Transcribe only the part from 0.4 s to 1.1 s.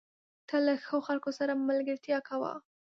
تل له ښو